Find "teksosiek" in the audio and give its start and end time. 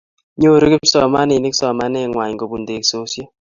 2.67-3.29